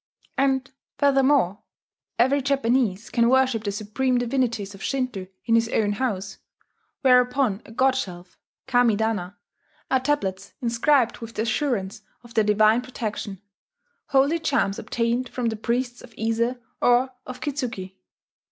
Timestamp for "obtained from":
14.79-15.49